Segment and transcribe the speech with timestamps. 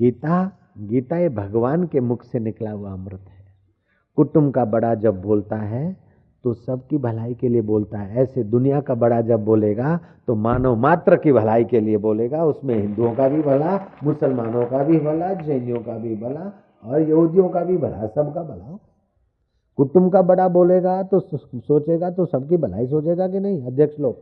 [0.00, 3.44] गीता गीता ये भगवान के मुख से निकला हुआ अमृत है।
[4.18, 5.96] कुटुंब का बड़ा जब बोलता है
[6.44, 10.76] तो सबकी भलाई के लिए बोलता है। ऐसे दुनिया का बड़ा जब बोलेगा तो मानव
[10.76, 15.32] मात्र की भलाई के लिए बोलेगा। उसमें हिंदुओं का भी भला, मुसलमानों का भी भला,
[15.34, 16.52] जैनियों का भी भला
[16.84, 18.78] और यहूदियों का भी भला, सबका भला
[19.78, 23.62] कुटुंब का बड़ा बोलेगा तो सोचेगा तो सबकी भलाई सोचेगा कि नहीं?
[23.66, 24.16] अध्यक्ष लोग।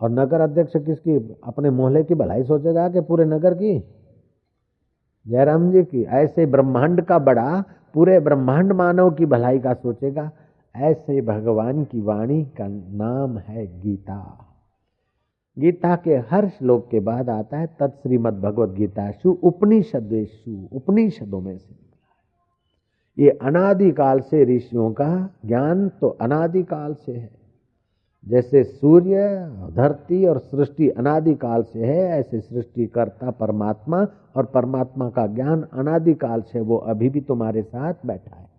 [0.00, 1.16] और नगर अध्यक्ष किसकी?
[1.44, 3.78] अपने मोहल्ले की भलाई सोचेगा कि पूरे नगर की?
[5.26, 10.30] जयराम जी की, ऐसे ब्रह्मांड का बड़ा, पूरे ब्रह्मांड मानव की भलाई का सोचेगा,
[10.76, 14.46] ऐसे भगवान की वाणी का नाम है गीता।
[15.58, 21.58] गीता के हर श्लोक के बाद आता है तत्श्रीमद भगवद गीता शु उपनिषदेशु, उपनिषदों में
[21.58, 21.78] से
[23.18, 27.39] ये अनादिकाल से ऋषियों का ज्ञान तो अनादिकाल से है।
[28.28, 29.16] जैसे सूर्य,
[29.76, 36.42] धरती और सृष्टि अनादिकाल से है, ऐसे सृष्टि करता परमात्मा और परमात्मा का ज्ञान अनादिकाल
[36.42, 38.50] से वो अभी भी तुम्हारे साथ बैठा है।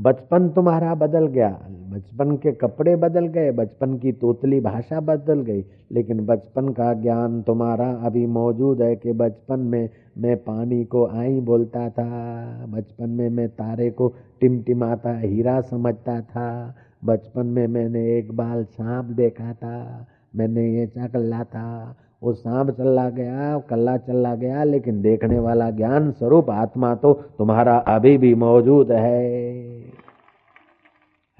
[0.00, 5.64] बचपन तुम्हारा बदल गया, बचपन के कपड़े बदल गए, बचपन की तोतली भाषा बदल गई,
[5.92, 11.40] लेकिन बचपन का ज्ञान तुम्हारा अभी मौजूद है कि बचपन में मैं पानी को आई
[11.40, 18.32] बोलता था, बचपन में मैं तारे को टिमटिमाता, हीरा समझता था बचपन में मैंने एक
[18.36, 24.64] बाल सांप देखा था, मैंने ये चकल्ला था। वो सांप चला गया, कल्ला चला गया,
[24.64, 29.48] लेकिन देखने वाला ज्ञान स्वरूप आत्मा तो तुम्हारा अभी भी मौजूद है।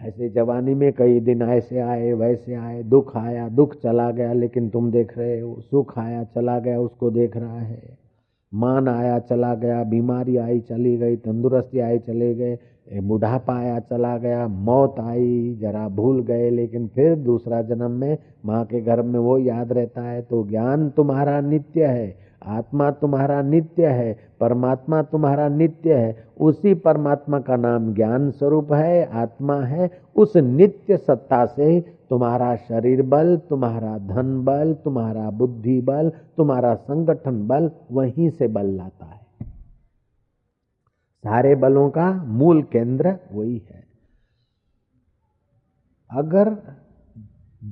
[0.00, 4.68] ऐसे जवानी में कई दिन ऐसे आए, वैसे आए, दुख आया, दुख चला गया, लेकिन
[4.68, 7.98] तुम देख रहे हो, सुख आया, चला गया, उसको देख रहा है।
[8.54, 12.58] मान आया, चला गया, बीमारी आई, चली गई, तंदुरुस्ती आई, चले गए
[12.92, 18.64] बुढ़ापा आया, चला गया, मौत आई, जरा भूल गए, लेकिन फिर दूसरा जन्म में माँ
[18.64, 23.86] के घर में वो याद रहता है तो ज्ञान तुम्हारा नित्य है, आत्मा तुम्हारा नित्य
[23.86, 30.36] है, परमात्मा तुम्हारा नित्य है, उसी परमात्मा का नाम ज्ञान स्वरूप है, आत्मा है, उस
[30.36, 37.70] नित्य सत्ता से तुम्हारा शरीर बल, तुम्हारा धन बल, तुम्हारा बुद्धि बल, तुम्हारा संगठन बल,
[37.92, 39.27] वहीं से बल लाता है।
[41.28, 43.86] सारे बलों का मूल केंद्र वही है।
[46.10, 46.56] अगर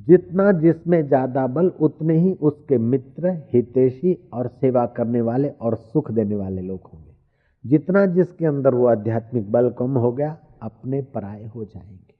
[0.06, 6.11] जितना जिसमें ज़्यादा बल, उतने ही उसके मित्र, हितेशी और सेवा करने वाले और सुख
[6.11, 7.15] देने वाले लोग होंगे।
[7.65, 12.15] जितना जिसके अंदर वो आध्यात्मिक बल कम हो गया, अपने पराये हो जाएँगे।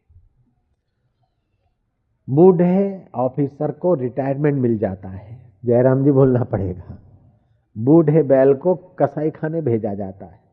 [2.29, 6.99] बूढ़े ऑफिसर को रिटायरमेंट मिल जाता है। जयराम जी बोलना पड़ेगा।
[7.79, 10.46] बूढ़े बैल को कसाई खाने भेजा जाता है।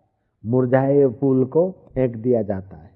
[0.44, 2.92] मुरझाए फूल को फेंक दिया जाता है।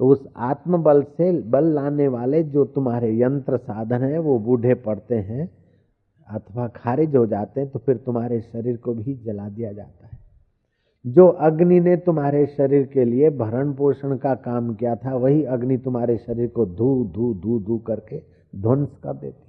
[0.00, 5.14] तो उस आत्मबल से बल लाने वाले जो तुम्हारे यंत्र साधन है, वो बूढ़े पड़ते
[5.14, 5.48] हैं,
[6.28, 10.16] अथवा खारिज हो जाते हैं तो फिर तुम्हारे शरीर को भी जला दिया जाता है।
[11.04, 15.78] जो अग्नि ने तुम्हारे शरीर के लिए भरण पोषण का काम किया था, वही अग्नि
[15.78, 18.22] तुम्हारे शरीर को धू धू धू धू करके
[18.56, 19.47] ध्वंस कर देती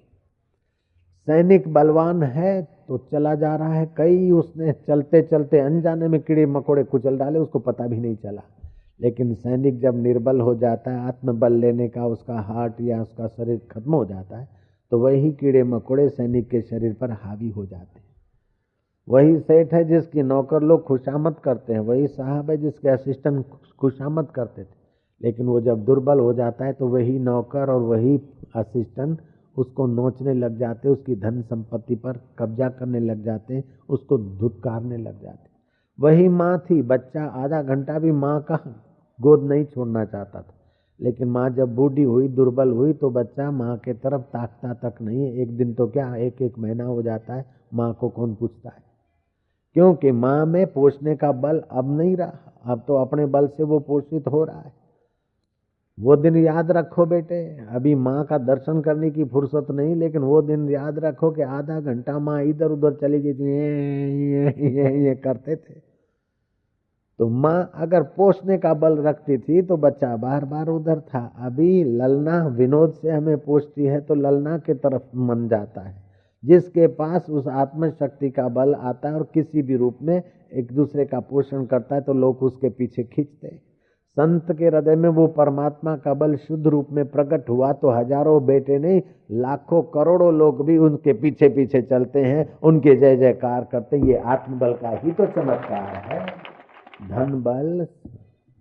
[1.30, 6.46] सैनिक बलवान है तो चला जा रहा है। कई उसने चलते चलते अनजाने में कीड़े
[6.46, 8.42] मकोड़े कुचल डाले, उसको पता भी नहीं चला।
[9.02, 13.62] लेकिन सैनिक जब निर्बल हो जाता है, आत्मबल लेने का उसका हार्ट या उसका शरीर
[13.72, 14.48] खत्म हो जाता है
[14.92, 18.08] तो वही कीड़े मकोड़े सैनिक के शरीर पर हावी हो जाते हैं।
[19.08, 23.46] वही सेठ है जिसकी नौकर लोग खुशामद करते हैं, वही साहब है जिसके असिस्टेंट
[23.80, 24.78] खुशामद करते थे।
[25.22, 28.22] लेकिन वो जब दुर्बल हो जाता है तो वही नौकर और वही
[28.56, 29.20] असिस्टेंट
[29.60, 35.22] उसको नोचने लग जाते उसकी धन संपत्ति पर कब्जा करने लग जाते उसको धुतकारने लग
[35.22, 35.50] जाते
[36.00, 38.60] वही माँ थी, बच्चा, आधा घंटा भी माँ का
[39.22, 40.54] गोद नहीं छोड़ना चाहता था।
[41.02, 45.24] लेकिन माँ जब बूढ़ी हुई, दुर्बल हुई तो बच्चा माँ के तरफ़ ताकता तक नहीं
[45.24, 48.70] है। एक दिन तो क्या एक एक महीना हो जाता है, माँ को कौन पूछता
[48.70, 48.84] है?
[49.74, 52.34] क्योंकि माँ में पोषने का बल अब नहीं रहा।
[52.64, 54.79] अब तो अपने बल से वो पोषित हो रहा है।
[56.00, 57.40] वो दिन याद रखो बेटे।
[57.72, 61.80] अभी माँ का दर्शन करने की फुर्सत नहीं, लेकिन वो दिन याद रखो कि आधा
[61.82, 65.74] घंटा माँ इधर उधर चली गई थी। ये ये ये ये करते थे।
[67.20, 71.84] तो माँ अगर पोषने का बल रखती थी तो बच्चा बार बार उधर था। अभी
[71.84, 75.96] ललना विनोद से हमें पोषती है तो ललना के तरफ़ मन जाता है।
[76.44, 80.22] जिसके पास उस आत्मशक्ति का बल आता है और किसी भी रूप में
[80.52, 83.62] एक दूसरे का पोषण करता है तो लोग उसके पीछे खींचते हैं।
[84.18, 88.46] संत के हृदय में वो परमात्मा का बल शुद्ध रूप में प्रकट हुआ तो हज़ारों
[88.46, 89.02] बेटे नहीं,
[89.32, 94.74] लाखों करोड़ों लोग भी उनके पीछे पीछे चलते हैं, उनके जय जयकार करते ये आत्मबल
[94.74, 96.20] का ही तो चमत्कार है।
[97.10, 97.88] धन बल,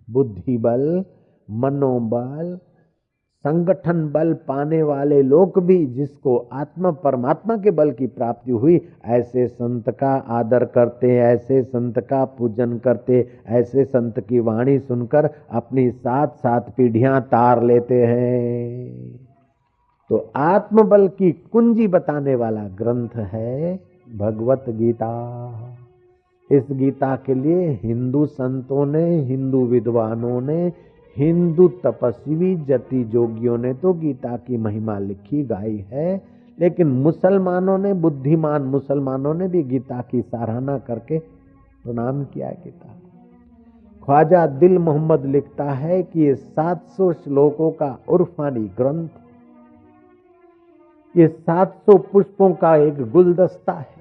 [0.07, 1.03] बुद्धि बल,
[1.49, 2.57] मनोबल
[3.39, 9.47] संगठन बल पाने वाले लोग भी जिसको आत्मा परमात्मा के बल की प्राप्ति हुई, ऐसे
[9.47, 15.91] संत का आदर करते, ऐसे संत का पूजन करते, ऐसे संत की वाणी सुनकर अपनी
[15.91, 19.19] सात सात पीढ़ियाँ तार लेते हैं।
[20.09, 23.79] तो आत्मबल की कुंजी बताने वाला ग्रंथ है
[24.15, 25.77] भगवत गीता।
[26.51, 30.73] इस गीता के लिए हिंदू संतों ने, हिंदू विद्वानों ने
[31.17, 36.21] हिंदू तपस्वी जति जोगियों ने तो गीता की महिमा लिखी, गाई है,
[36.59, 41.19] लेकिन मुसलमानों ने, बुद्धिमान मुसलमानों ने भी गीता की सराहना करके
[41.83, 42.95] प्रणाम किया गीता।
[44.05, 49.09] ख्वाजा दिल मोहम्मद लिखता है कि ये 700 श्लोकों का उर्फानी ग्रंथ,
[51.15, 53.98] ये 700 पुष्पों का एक गुलदस्ता है।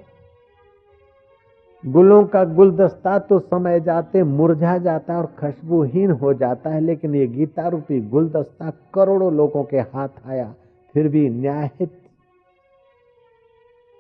[1.85, 7.15] गुलों का गुलदस्ता तो समय जाते मुरझा जाता है और खुशबूहीन हो जाता है, लेकिन
[7.15, 10.53] ये गीता रूपी गुलदस्ता करोड़ों लोगों के हाथ आया,
[10.95, 11.97] फिर भी न्यायहित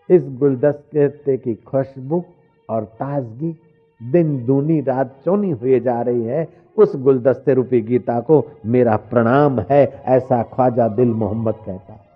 [0.09, 2.23] इस गुलदस्ते की खुशबू
[2.69, 3.57] और ताजगी
[4.01, 6.47] दिन दूनी रात चौनी हुए जा रही है।
[6.77, 12.07] उस गुलदस्ते रूपी गीता को मेरा प्रणाम है, ऐसा ख्वाजा दिल मोहम्मद कहता है।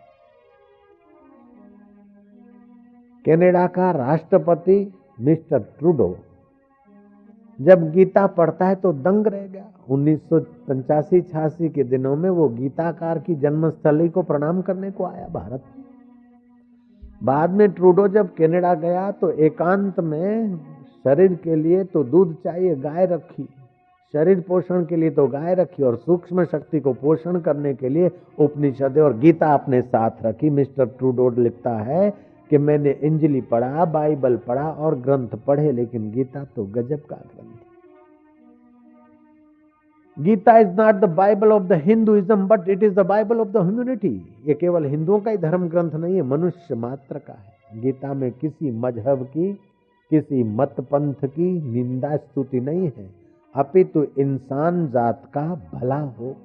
[3.24, 6.16] कनाडा का राष्ट्रपति मिस्टर ट्रूडो।
[7.58, 12.48] जब गीता पढ़ता है तो दंग रह गया। उन्नीस सौ छियासी के दिनों में वो
[12.50, 15.62] गीताकार की जन्मस्थली को प्रणाम करने को आया भारत।
[17.22, 20.56] बाद में ट्रूडो जब कनाडा गया तो एकांत में
[21.04, 23.48] शरीर के लिए तो दूध चाहिए, गाय रखी।
[24.14, 28.10] शरीर पोषण के लिए तो गाय रखी और सूक्ष्म शक्ति को पोषण करने के लिए
[28.38, 32.10] उपनिषद और गीता अपने साथ रखी। मिस्टर ट्रूडो लिखता है
[32.50, 37.70] कि मैंने इंजली पढ़ा, बाइबल पढ़ा और ग्रंथ पढ़े, लेकिन गीता तो गजब का ग्रंथ
[40.16, 43.56] Gita is not the Bible of the Hinduism but it is the Bible of the
[43.58, 44.08] humanity
[44.46, 48.30] ये केवल हिंदुओं का ही धर्म ग्रंथ नहीं है, मनुष्य मात्र का है। गीता में
[48.32, 49.52] किसी मज़हब की,
[50.10, 53.08] किसी मत पंथ की निंदा स्तुति नहीं है।
[53.54, 56.36] अपितु इंसान जात का भला हो,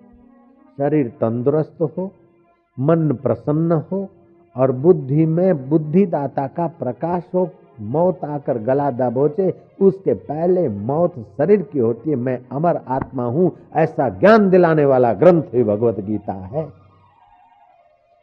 [0.77, 2.11] शरीर तंदुरुस्त हो,
[2.77, 4.07] मन प्रसन्न हो
[4.57, 7.50] और बुद्धि में बुद्धिदाता का प्रकाश हो,
[7.81, 13.51] मौत आकर गला दबोचे, उसके पहले मौत शरीर की होती है, मैं अमर आत्मा हूँ,
[13.75, 16.68] ऐसा ज्ञान दिलाने वाला ग्रंथ ही भगवत गीता है।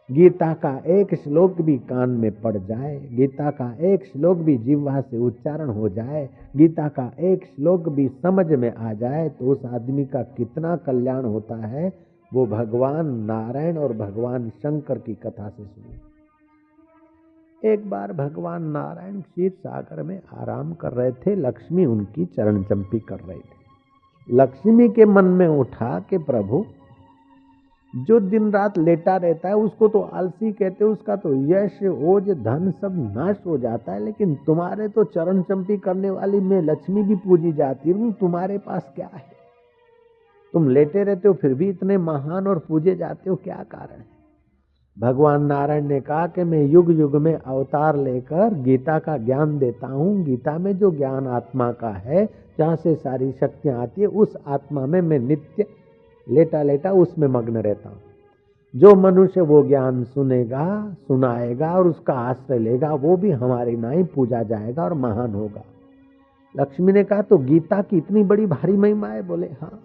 [0.08, 5.00] गीता का एक श्लोक भी कान में पड़ जाए, गीता का एक श्लोक भी जीवा
[5.00, 9.64] से उच्चारण हो जाए, गीता का एक श्लोक भी समझ में आ जाए तो उस
[9.64, 11.92] आदमी का कितना कल्याण होता है,
[12.32, 16.00] वो भगवान नारायण और भगवान शंकर की कथा से सुनिए
[17.64, 22.99] एक बार भगवान नारायण क्षीर सागर में आराम कर रहे थे, लक्ष्मी उनकी चरण चंपी
[22.99, 26.64] कर रही थी। लक्ष्मी के मन में उठा कि प्रभु,
[27.94, 32.70] जो दिन रात लेटा रहता है, उसको तो आलसी कहते उसका तो यश, ओज, धन
[32.70, 37.14] सब नाश हो जाता है, लेकिन तुम्हारे तो चरण चंपी करने वाली में लक्ष्मी भी
[37.17, 39.25] पूजी जाती हूँ, तुम्हारे पास क्या है?
[40.52, 44.13] तुम लेटे रहते हो, फिर भी इतने महान और पूजे जाते हो, क्या कारण है?
[44.99, 49.86] भगवान नारायण ने कहा कि मैं युग युग में अवतार लेकर गीता का ज्ञान देता
[49.86, 54.36] हूँ। गीता में जो ज्ञान आत्मा का है, जहाँ से सारी शक्तियाँ आती है, उस
[54.46, 55.67] आत्मा में मैं नित्य,
[56.29, 57.96] लेटा लेटा उसमें मग्न रहता हूँ।
[58.77, 64.43] जो मनुष्य वो ज्ञान सुनेगा, सुनाएगा और उसका आश्रय लेगा, वो भी हमारी नाई पूजा
[64.43, 65.65] जाएगा और महान होगा।
[66.56, 69.22] लक्ष्मी ने कहा तो गीता की इतनी बड़ी भारी महिमा है?
[69.22, 69.81] बोले हाँ।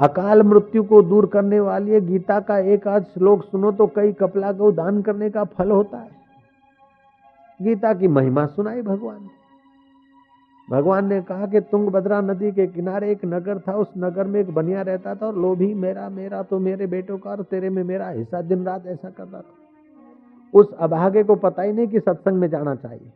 [0.00, 4.12] अकाल मृत्यु को दूर करने वाली है। गीता का एक आध श्लोक सुनो तो कई
[4.12, 6.10] कपला को दान करने का फल होता है।
[7.60, 9.34] गीता की महिमा सुनाई भगवान ने।
[10.68, 14.40] भगवान ने कहा कि तुंग बद्रा नदी के किनारे एक नगर था। उस नगर में
[14.40, 17.82] एक बनिया रहता था और लोभी मेरा मेरा तो मेरे बेटों का और तेरे में
[17.84, 19.54] मेरा हिस्सा दिन रात ऐसा करता था।
[20.54, 23.12] उस अभागे को पता ही नहीं कि सत्संग में जाना चाहिए।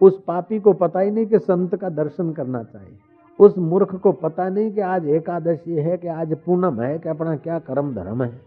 [0.00, 2.98] उस पापी को पता ही नहीं कि संत का दर्शन करना चाहिए।
[3.40, 7.36] उस मूर्ख को पता नहीं कि आज एकादशी है, कि आज पूनम है, कि अपना
[7.36, 8.40] क्या कर्म धर्म है।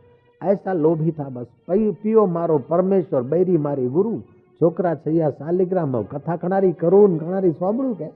[0.43, 4.19] ऐसा लोभी था बस। पियो मारो परमेश्वर, बैरी मारी गुरु,
[4.59, 8.07] छोकरा छैया शालिग्राम कथा खणारी करून खणारी स्वाबड़ू के।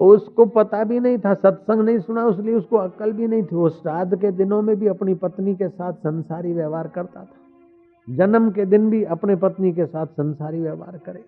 [0.00, 3.68] उसको पता भी नहीं था, सत्संग नहीं सुना उसलिए उसको अक्ल भी नहीं थी। वो
[3.68, 8.64] श्राद्ध के दिनों में भी अपनी पत्नी के साथ संसारी व्यवहार करता था। जन्म के
[8.64, 11.24] दिन भी अपने पत्नी के साथ संसारी व्यवहार करे।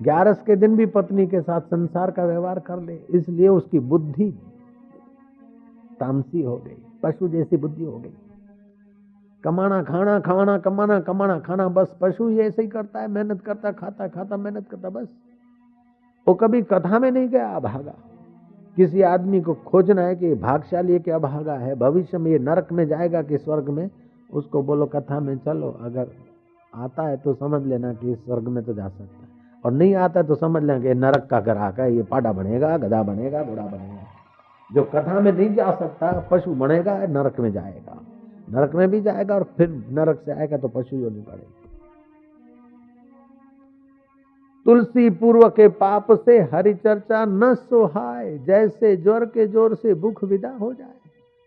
[0.00, 4.30] ग्यारस के दिन भी पत्नी के साथ संसार का व्यवहार कर ले, इसलिए उसकी बुद्धि
[6.00, 8.12] तामसी हो गई, पशु जैसी बुद्धि हो गई।
[9.44, 13.72] कमाना, खाना खाना कमाना कमाना, खाना, बस, पशु ये ऐसे ही करता है, मेहनत करता,
[13.72, 15.08] खाता खाता, मेहनत करता, बस।
[16.26, 17.94] वो कभी कथा में नहीं गया भागा।
[18.76, 22.72] किसी आदमी को खोजना है कि भागशाली है कि अभागा है, भविष्य में ये नरक
[22.72, 23.88] में जाएगा कि स्वर्ग में,
[24.32, 26.10] उसको बोलो कथा में, चलो, अगर
[26.74, 29.25] आता है तो समझ लेना कि स्वर्ग में तो जा सकता है।
[29.66, 33.02] और नहीं आता तो समझ लेना कि नरक का ग्राहक है, ये पाडा बनेगा, गधा
[33.02, 34.06] बनेगा बूढ़ा बनेगा।
[34.70, 38.00] जो कथा में नहीं जा सकता, पशु बनेगा, नरक में जाएगा।
[38.48, 41.64] नरक में भी जाएगा और फिर नरक से आएगा तो पशु नहीं पड़ेगा
[44.66, 50.22] तुलसी पूर्व के पाप से हरि चर्चा न सोहाय जैसे ज्वर के ज़ोर से बुख
[50.24, 50.94] विदा हो जाए।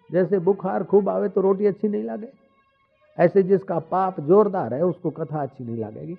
[0.09, 2.29] जैसे बुखार खूब आवे तो रोटी अच्छी नहीं लगे।
[3.17, 6.17] ऐसे जिसका पाप जोरदार है, उसको कथा अच्छी नहीं लगेगी।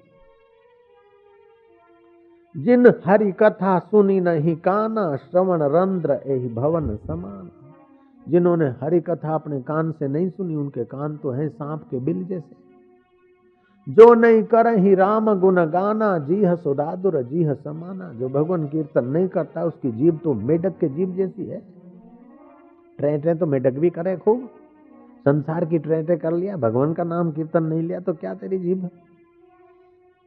[2.56, 7.50] जिन हरि कथा सुनी नहीं काना, श्रवण रंध्र यही भवन समान।
[8.28, 12.24] जिन्होंने हरि कथा अपने कान से नहीं सुनी, उनके कान तो हैं सांप के बिल
[12.24, 12.60] जैसे।
[13.92, 19.28] जो नहीं कर ही राम गुण गाना, जीह सुदादुर, जीह समाना। जो भगवान कीर्तन नहीं
[19.28, 21.62] करता, उसकी जीव तो मेढक के जीव जैसी है।
[22.98, 24.48] ट्रे ट्रे तो मेढक भी करे खूब।
[25.24, 28.58] संसार की ट्रे ट्रे कर लिया, भगवान का नाम कीर्तन नहीं लिया तो क्या तेरी
[28.58, 28.88] जीव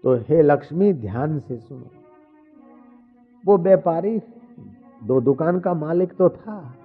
[0.03, 2.02] तो हे लक्ष्मी, ध्यान से सुनो।
[3.45, 4.21] वो व्यापारी,
[5.03, 6.75] दो दुकान का मालिक तो था,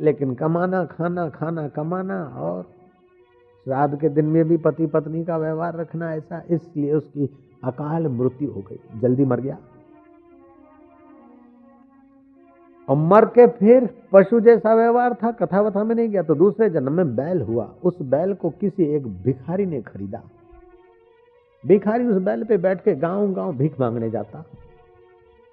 [0.00, 2.62] लेकिन कमाना, खाना खाना कमाना और
[3.66, 7.28] श्राद्ध के दिन में भी पति पत्नी का व्यवहार रखना ऐसा, इसलिए उसकी
[7.64, 9.58] अकाल मृत्यु हो गई। जल्दी मर गया।
[12.88, 16.70] और मर के फिर पशु जैसा व्यवहार था कथा वथा में नहीं गया तो दूसरे
[16.70, 20.22] जन्म में बैल हुआ। उस बैल को किसी एक भिखारी ने खरीदा।
[21.64, 24.44] भिखारी उस बैल पे बैठ के गाँव गाँव भीख मांगने जाता।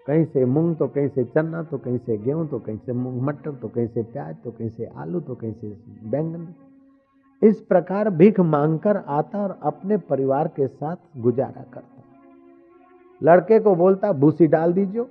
[0.08, 3.22] कहीं से मूंग तो कहीं से चना तो कहीं से गेहूँ तो कहीं से मूंग
[3.22, 5.68] मटर तो कहीं से प्याज तो कहीं से आलू तो कहीं से
[6.10, 6.48] बैंगन।
[7.42, 12.04] इस प्रकार भीख मांगकर आता और अपने परिवार के साथ गुजारा करता।
[13.22, 15.06] लड़के को बोलता, भूसी डाल दीजिए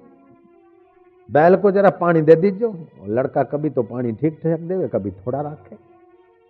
[1.28, 2.68] बैल को जरा पानी दे दीजिए
[3.08, 5.76] लड़का, कभी तो पानी ठीक ठाक दे कभी थोड़ा रखे,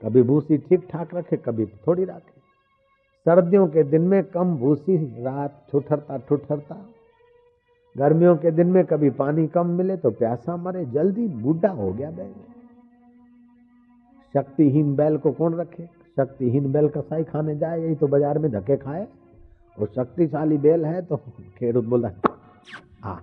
[0.02, 2.40] कभी भूसी ठीक ठाक रखे, कभी थोड़ी रखे।
[3.26, 6.76] सर्दियों के दिन में कम भूसी रात ठुठरता ठुठरता।
[7.96, 12.10] गर्मियों के दिन में कभी पानी कम मिले तो प्यासा मरे, जल्दी बूढ़ा हो गया
[12.10, 12.32] बैल।
[14.34, 15.86] शक्तिहीन बैल को कौन रखे?
[16.16, 19.06] शक्तिहीन बैल कसाई खाने जाए, यही तो बाज़ार में धक्के खाए।
[19.78, 21.16] और शक्तिशाली बैल है तो
[21.58, 22.10] खेडूत बोला
[23.02, 23.22] हाँ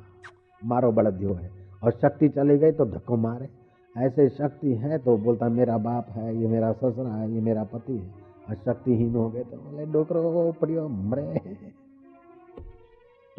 [0.66, 1.52] मारो बड़दियो है।
[1.84, 3.50] और शक्ति चली गई तो धक्को मारे।
[3.98, 7.98] ऐसे शक्ति है तो बोलता, मेरा बाप है, ये मेरा ससुरा है, ये मेरा पति
[7.98, 8.14] है।
[8.50, 11.22] और शक्तिहीन हो गए तो बोले, डोकरो, पड़ियो, मरे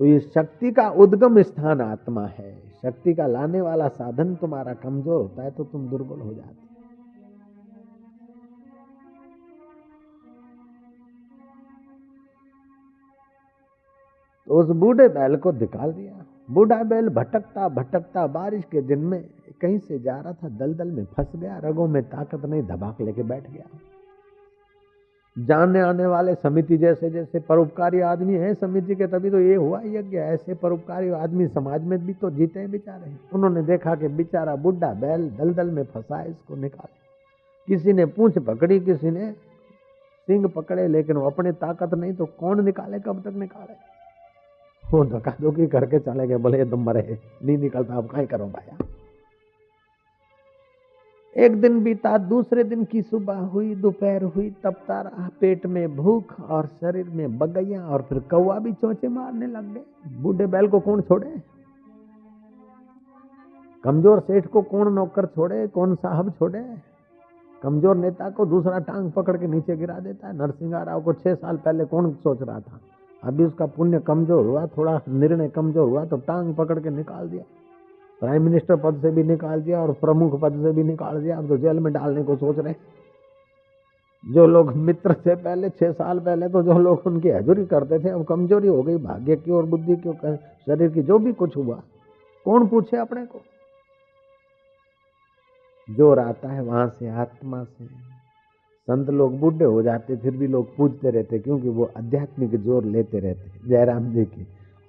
[0.00, 2.52] तो ये शक्ति का उद्गम स्थान आत्मा है।
[2.82, 6.68] शक्ति का लाने वाला साधन तुम्हारा कमज़ोर होता है तो तुम दुर्बल हो जाते
[14.48, 19.22] तो उस बूढ़े बैल को निकाल दिया। बूढ़ा बैल भटकता भटकता बारिश के दिन में
[19.60, 23.22] कहीं से जा रहा था, दलदल में फंस गया, रगों में ताकत नहीं, धबाक लेके
[23.24, 23.66] बैठ गया।
[25.36, 29.80] जानने आने वाले समिति जैसे जैसे परोपकारी आदमी है, समिति के तभी तो ये हुआ
[29.80, 34.56] यज्ञ। ऐसे परोपकारी आदमी समाज में भी तो जीते हैं बेचारे। उन्होंने देखा कि बेचारा
[34.56, 36.98] बुढ़ा बैल दलदल में फंसा है इसको निकाले।
[37.68, 39.30] किसी ने पूछ पकड़ी, किसी ने
[40.28, 43.74] सिंह पकड़े, लेकिन वो अपने ताकत नहीं तो कौन निकाले, कब तक निकाले?
[44.84, 48.76] वो धक्का धुकी करके चले गए, बोले तुम मरे नहीं निकलता, अब कहीं करो भाया
[51.36, 56.32] एक दिन बीता, दूसरे दिन की सुबह हुई, दोपहर हुई तपता रहा पेट में भूख
[56.40, 60.80] और शरीर में बगैया और फिर कौआ भी चौचे मारने लग गए। बूढ़े बैल को
[60.80, 61.42] कौन छोड़े?
[63.84, 65.66] कमज़ोर सेठ को कौन नौकर छोड़े?
[65.68, 66.64] कौन साहब छोड़े?
[67.62, 71.34] कमज़ोर नेता को दूसरा टांग पकड़ के नीचे गिरा देता है। नरसिंह राव को छह
[71.34, 72.80] साल पहले कौन सोच रहा था?
[73.22, 77.44] अभी उसका पुण्य कमज़ोर हुआ, थोड़ा निर्णय कमज़ोर हुआ तो टांग पकड़ के निकाल दिया।
[78.22, 81.48] प्राइम मिनिस्टर पद से भी निकाल दिया और प्रमुख पद से भी निकाल दिया। अब
[81.48, 82.74] तो जेल में डालने को सोच रहे
[84.24, 88.08] जो लोग मित्र थे पहले, छह साल पहले तो जो लोग उनकी हजूरी करते थे,
[88.10, 90.36] अब कमज़ोरी हो गई। भाग्य की और बुद्धि की और
[90.66, 91.80] शरीर की जो भी कुछ हुआ,
[92.46, 93.40] कौन पूछे अपने को?
[95.88, 97.86] ज़ोर आता है वहाँ से, आत्मा से।
[98.88, 103.18] संत लोग बूढ़े हो जाते, फिर भी लोग पूछते रहते, क्योंकि वो आध्यात्मिक ज़ोर लेते
[103.18, 104.46] रहते जयराम जी की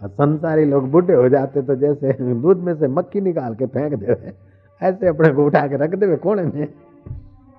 [0.07, 4.33] संसारी लोग बूढ़े हो जाते तो जैसे दूध में से मक्खी निकाल के फेंक दे
[4.81, 6.67] ऐसे अपने को उठा के रख दे कोने में।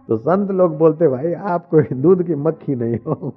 [0.09, 3.33] तो संत लोग बोलते, भाई, आप कोई दूध की मक्खी नहीं हो।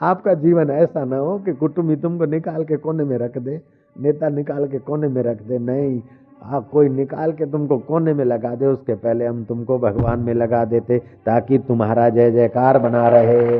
[0.00, 3.60] आपका जीवन ऐसा ना हो कि कुटुंबी तुमको निकाल के कोने में रख दे,
[4.00, 6.02] नेता निकाल के कोने में रख दे। नहीं
[6.42, 10.34] हाँ कोई निकाल के तुमको कोने में लगा दे, उसके पहले हम तुमको भगवान में
[10.34, 13.58] लगा देते, ताकि तुम्हारा जय जयकार बना रहे,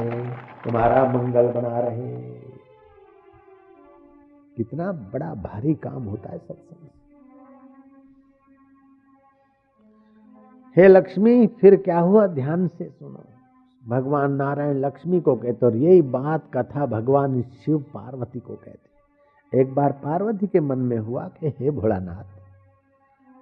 [0.65, 2.32] तुम्हारा मंगल बना रहे।
[4.57, 6.89] कितना बड़ा भारी काम होता है सत्संग
[10.77, 12.27] हे लक्ष्मी, फिर क्या हुआ?
[12.27, 13.25] ध्यान से सुनो।
[13.83, 19.75] भगवान नारायण लक्ष्मी को कहते और यही बात कथा भगवान शिव पार्वती को कहते। एक
[19.75, 22.25] बार पार्वती के मन में हुआ कि हे भोलानाथ,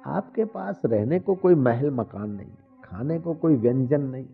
[0.08, 2.50] आपके पास रहने को कोई महल मकान नहीं,
[2.84, 4.26] खाने को कोई व्यंजन नहीं,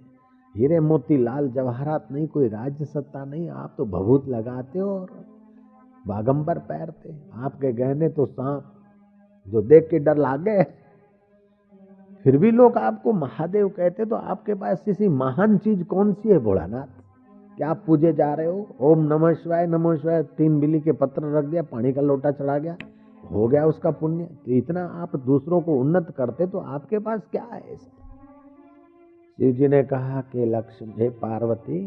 [0.54, 5.11] हीरे मोती, लाल जवाहरात नहीं, कोई राज्य सत्ता नहीं, आप तो भभूत लगाते हो और
[6.07, 8.65] बागंबर पैरते, आपके गहने तो सांप,
[9.47, 10.63] जो देख के डर लागे।
[12.25, 16.39] फिर भी लोग आपको महादेव कहते तो आपके पास किसी महान चीज़ कौन सी है
[16.39, 16.87] भोलानाथ?
[17.57, 18.67] क्या आप पूजे जा रहे हो?
[18.81, 22.59] ओम नमः शिवाय नमः शिवाय, तीन बिल्ली के पत्र रख दिया, पानी का लोटा चढ़ा
[22.59, 22.77] गया,
[23.23, 27.45] हो गया उसका पुण्य। तो इतना आप दूसरों को उन्नत करते तो आपके पास क्या
[27.45, 27.77] है?
[29.39, 31.87] शिव जी ने कहा कि लक्ष्मी पार्वती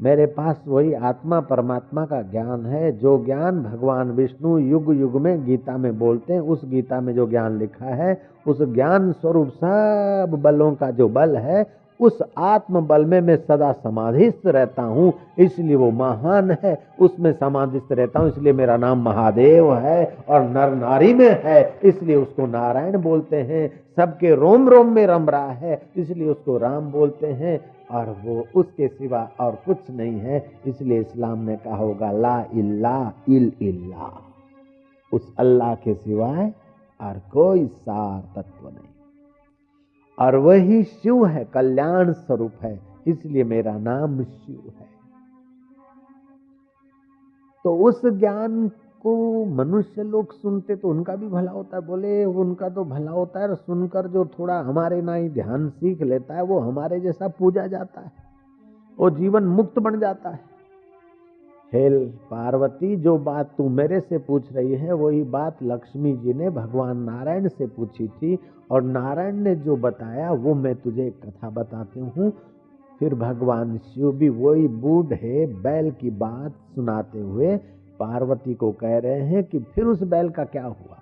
[0.00, 5.44] मेरे पास वही आत्मा परमात्मा का ज्ञान है, जो ज्ञान भगवान विष्णु युग युग में
[5.44, 10.40] गीता में बोलते हैं। उस गीता में जो ज्ञान लिखा है, उस ज्ञान स्वरूप सब
[10.42, 11.66] बलों का जो बल है,
[12.00, 17.92] उस आत्म बल में मैं सदा समाधिस्थ रहता हूँ, इसलिए वो महान है। उसमें समाधिस्थ
[17.92, 22.98] रहता हूँ, इसलिए मेरा नाम महादेव है और नर नारी में है, इसलिए उसको नारायण
[22.98, 27.60] बोलते हैं। सबके रोम रोम में रम रहा है, इसलिए उसको राम बोलते हैं।
[27.94, 33.12] और वो उसके सिवा और कुछ नहीं है। इसलिए इस्लाम ने कहा होगा, ला इल्ला
[33.28, 34.22] इल इल्ला।
[35.12, 36.54] उस अल्लाह के सिवाय
[37.00, 38.88] और कोई सार तत्व नहीं।
[40.18, 44.86] और वही शिव है, कल्याण स्वरूप है। इसलिए मेरा नाम शिव है।
[47.64, 48.68] तो उस ज्ञान
[49.04, 53.40] को मनुष्य लोग सुनते तो उनका भी भला होता है। बोले, उनका तो भला होता
[53.40, 57.28] है और सुनकर जो थोड़ा हमारे ना ही ध्यान सीख लेता है, वो हमारे जैसा
[57.28, 58.12] पूजा जाता है।
[58.98, 60.40] वो जीवन मुक्त बन जाता है।
[61.72, 66.50] हेल पार्वती, जो बात तू मेरे से पूछ रही है, वही बात लक्ष्मी जी ने
[66.50, 68.38] भगवान नारायण से पूछी थी।
[68.70, 72.32] और नारायण ने जो बताया, वो मैं तुझे एक कथा बताती हूँ।
[72.98, 77.56] फिर भगवान शिव भी वही बूढ़े बैल की बात सुनाते हुए
[78.00, 81.00] पार्वती को कह रहे हैं कि फिर उस बैल का क्या हुआ?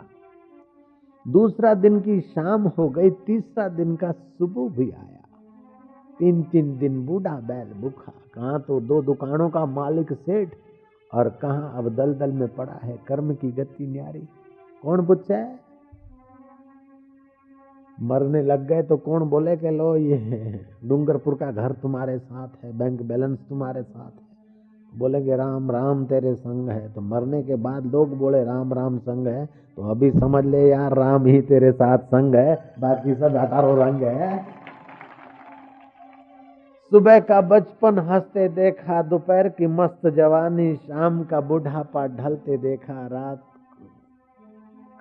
[1.27, 5.21] दूसरा दिन की शाम हो गई, तीसरा दिन का सुबह भी आया।
[6.19, 10.55] तीन तीन दिन बूढ़ा बैल भूखा, कहा तो दो दुकानों का मालिक सेठ
[11.13, 14.29] और कहा अब दलदल में पड़ा है कर्म की गति न्यारी।
[14.85, 15.45] कौन पूछे?
[17.99, 22.79] मरने लग गए तो कौन बोले कि लो ये डूंगरपुर का घर तुम्हारे साथ है,
[22.79, 24.32] बैंक बैलेंस तुम्हारे साथ है।
[24.99, 29.27] बोलेंगे राम राम, तेरे संग है। तो मरने के बाद लोग बोले, राम राम, संग
[29.27, 33.77] है। तो अभी समझ ले यार, राम ही तेरे साथ संग है। बाकी सब अठारो
[33.77, 34.63] रंग है।
[36.91, 43.43] सुबह का बचपन हँसते देखा, दोपहर की मस्त जवानी, शाम का बुढ़ापा ढलते देखा, रात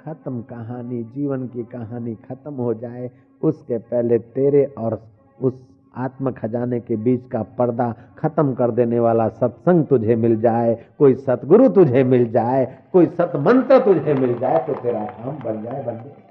[0.05, 3.11] खत्म कहानी, जीवन की कहानी खत्म हो जाए,
[3.43, 5.01] उसके पहले तेरे और
[5.41, 10.75] उस आत्म खजाने के बीच का पर्दा खत्म कर देने वाला सत्संग तुझे मिल जाए,
[10.99, 15.83] कोई सतगुरु तुझे मिल जाए, कोई सतमंत्र तुझे मिल जाए तो तेरा काम बन जाए
[15.83, 16.29] बन जाए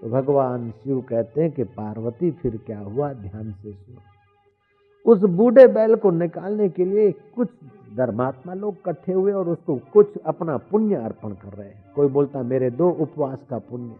[0.00, 3.12] तो भगवान शिव कहते हैं कि पार्वती, फिर क्या हुआ?
[3.12, 7.48] ध्यान से सुनो। उस बूढ़े बैल को निकालने के लिए कुछ
[7.96, 12.42] धर्मात्मा लोग इकट्ठे हुए और उसको कुछ अपना पुण्य अर्पण कर रहे हैं। कोई बोलता,
[12.42, 13.94] मेरे दो उपवास का पुण्य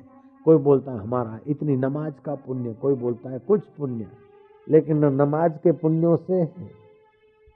[0.48, 4.08] कोई बोलता है, हमारा इतनी नमाज़ का पुण्य, कोई बोलता है, कुछ पुण्य,
[4.68, 6.48] लेकिन न नमाज़ के पुण्यों से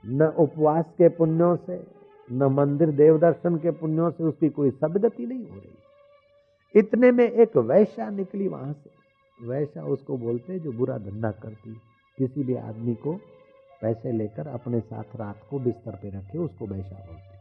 [0.07, 1.87] न उपवास के पुण्यों से,
[2.33, 5.79] न मंदिर देव दर्शन के पुण्यों से उसकी कोई सदगति नहीं हो रही।
[6.79, 8.91] इतने में एक वैश्या निकली वहाँ से।
[9.47, 11.75] वैश्या उसको बोलते जो बुरा धंधा करती
[12.19, 13.13] किसी भी आदमी को
[13.83, 17.39] पैसे लेकर अपने साथ रात को बिस्तर पे रखे, उसको वैशा बोलते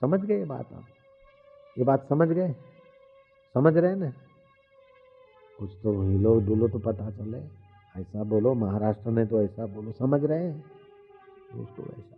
[0.00, 0.84] समझ गए बात आप?
[1.78, 2.54] ये बात समझ गए?
[3.54, 4.12] समझ रहे ना?
[5.58, 7.38] कुछ तो हिलो डुलो तो पता चले।
[8.00, 10.64] ऐसा बोलो, महाराष्ट्र में तो ऐसा बोलो, समझ रहे हैं?
[11.56, 12.16] दोस्तों, वैसा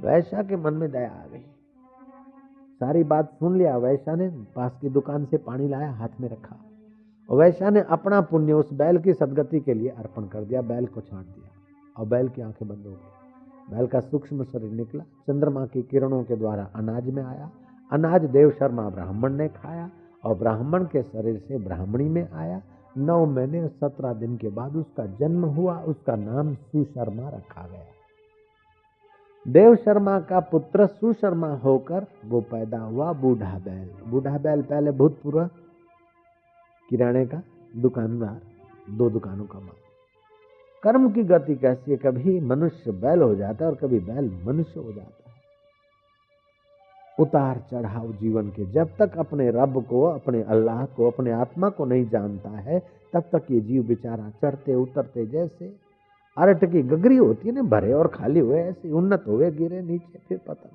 [0.00, 1.42] वैसा के मन में दया आ गई।
[2.80, 6.56] सारी बात सुन लिया, वैसा ने पास की दुकान से पानी लाया, हाथ में रखा।
[7.30, 10.86] और वैसा ने अपना पुण्य उस बैल की सदगति के लिए अर्पण कर दिया, बैल
[10.86, 11.50] को छाट दिया।
[12.02, 16.24] और बैल की आँखें बंद हो गई। बैल का सूक्ष्म शरीर निकला, चंद्रमा की किरणों
[16.24, 17.50] के द्वारा अनाज में आया।
[17.92, 19.90] अनाज देव शर्मा ब्राह्मण ने खाया।
[20.24, 22.60] और ब्राह्मण के शरीर से ब्राह्मणी में आया।
[22.96, 27.84] नौ महीने और सत्रह दिन के बाद उसका जन्म हुआ, उसका नाम सुशर्मा रखा गया।
[29.46, 35.46] देव शर्मा का पुत्र सुशर्मा होकर वो पैदा हुआ बूढ़ा बैल बूढ़ा बैल पहले भूतपूर्व
[36.90, 37.42] किराने का
[37.74, 38.40] दुकानदार,
[38.90, 39.82] दो दुकानों का माल
[40.82, 41.96] कर्म की गति कैसी है?
[41.96, 45.23] कभी मनुष्य बैल हो जाता है और कभी बैल मनुष्य हो जाता है।
[47.20, 51.84] उतार चढ़ाव जीवन के। जब तक अपने रब को, अपने अल्लाह को, अपने आत्मा को
[51.84, 52.78] नहीं जानता है,
[53.12, 55.72] तब तक ये जीव बेचारा चढ़ते, उतरते जैसे
[56.36, 60.18] अरट की गगरी होती है ना, भरे और खाली हुए, ऐसे उन्नत हुए गिरे नीचे,
[60.28, 60.68] फिर पता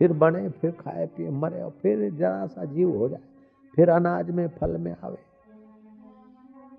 [0.00, 3.20] फिर बने, फिर खाए, पिए, मरे और फिर जरा सा जीव हो जाए,
[3.76, 5.16] फिर अनाज में, फल में आवे।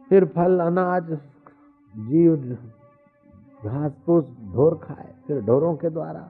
[0.09, 1.11] फिर फल, अनाज,
[1.93, 2.35] जीव,
[3.65, 6.29] घास फूस ढोर खाए, फिर ढोरों के द्वारा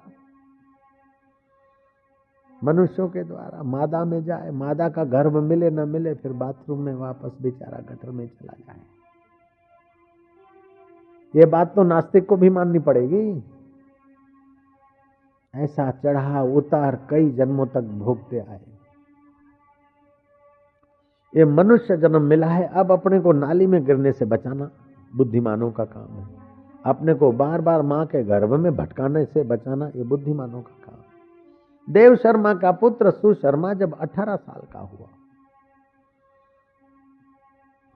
[2.63, 6.95] मनुष्यों के द्वारा, मादा में जाए, मादा का गर्भ मिले, न मिले, फिर बाथरूम में
[6.95, 8.79] वापस बेचारा गटर में चला जाए।
[11.35, 13.43] ये बात तो नास्तिक को भी माननी पड़ेगी।
[15.55, 18.59] ऐसा चढ़ा, उतार, कई जन्मों तक भोगते आए।
[21.35, 24.69] ये मनुष्य जन्म मिला है, अब अपने को नाली में गिरने से बचाना
[25.15, 26.27] बुद्धिमानों का काम है।
[26.85, 30.86] अपने को बार बार माँ के गर्भ में भटकाने से बचाना, ये बुद्धिमानों का काम
[31.89, 35.07] देव शर्मा का पुत्र सुशर्मा जब 18 साल का हुआ।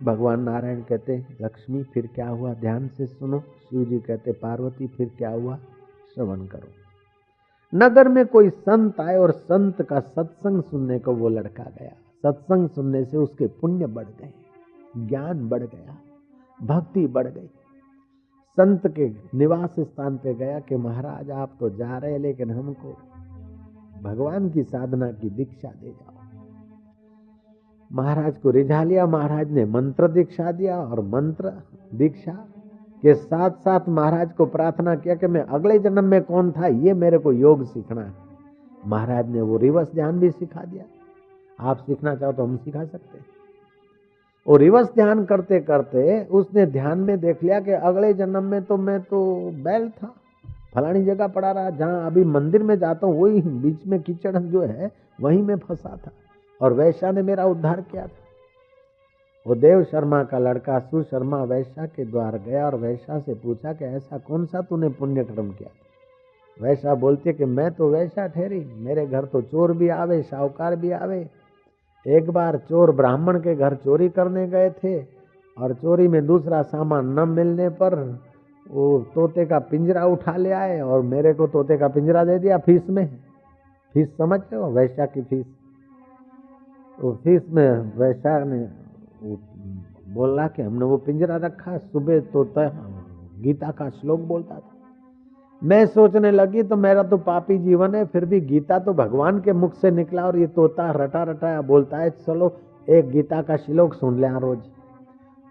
[0.04, 2.54] भगवान नारायण कहते, लक्ष्मी, फिर क्या हुआ?
[2.54, 5.58] ध्यान से सुनो। शिव जी कहते, पार्वती, फिर क्या हुआ?
[6.16, 6.68] श्रवण करो।
[7.76, 11.92] नगर में कोई संत आए और संत का सत्संग सुनने को वो लड़का गया।
[12.24, 14.34] सत्संग सुनने से उसके पुण्य बढ़ गए,
[14.98, 15.98] ज्ञान बढ़ गया,
[16.64, 17.48] भक्ति बढ़ गई।
[18.52, 22.98] संत के निवास स्थान पे गया कि, महाराज, आप तो जा रहे लेकिन हमको
[24.02, 26.10] भगवान की साधना की दीक्षा दे जाओ।
[27.92, 31.52] महाराज को रिझा लिया, महाराज ने मंत्र दीक्षा दिया और मंत्र
[31.94, 32.34] दीक्षा
[33.04, 36.94] के साथ साथ महाराज को प्रार्थना किया कि मैं अगले जन्म में कौन था, ये
[36.94, 38.14] मेरे को योग सीखना है।
[38.88, 40.84] महाराज ने वो रिवर्स ध्यान भी सिखा दिया।
[41.60, 43.20] आप सीखना चाहो तो हम सिखा सकते
[44.48, 48.78] और रिवर्स ध्यान करते करते उसने ध्यान में देख लिया कि अगले जन्म में तो
[48.78, 49.24] मैं तो
[49.64, 50.14] बैल था।
[50.74, 54.62] फलानी जगह पड़ा रहा, जहाँ अभी मंदिर में जाता हूँ, वही बीच में कीचड़ जो
[54.62, 56.12] है, वहीं में फंसा था
[56.62, 58.20] और वैश्या ने मेरा उद्धार किया था।
[59.46, 63.86] वो देव शर्मा का लड़का सुशर्मा वैश्या के द्वार गया और वैश्या से पूछा कि
[63.86, 65.70] ऐसा कौन सा तूने पुण्य कर्म किया
[66.58, 70.92] वैसा बोलते कि मैं तो वैसा ठहरी, मेरे घर तो चोर भी आवे, साहूकार भी
[70.92, 71.20] आवे।
[72.06, 75.00] एक बार चोर ब्राह्मण के घर चोरी करने गए थे
[75.58, 77.96] और चोरी में दूसरा सामान न मिलने पर
[78.72, 82.58] वो तोते का पिंजरा उठा ले आए और मेरे को तोते का पिंजरा दे दिया
[82.58, 83.08] फ़ीस में।
[83.96, 84.70] फ़ीस समझते हो?
[84.72, 85.46] वैश्या की फ़ीस।
[86.98, 88.60] तो फ़ीस में वैश्या ने
[90.14, 92.68] बोला कि हमने वो पिंजरा रखा, सुबह तोता
[93.40, 94.70] गीता का श्लोक बोलता था।
[95.62, 99.54] मैं सोचने लगी तो मेरा तो पापी जीवन है, फिर भी गीता तो भगवान के
[99.54, 102.56] मुख से निकला और ये तोता रटा रटाया बोलता है, चलो,
[102.90, 104.60] एक गीता का श्लोक सुन लिया रोज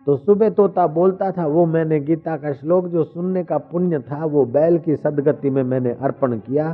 [0.06, 4.24] तो सुबह तोता बोलता था, वो मैंने गीता का श्लोक जो सुनने का पुण्य था,
[4.24, 6.72] वो बैल की सदगति में मैंने अर्पण किया।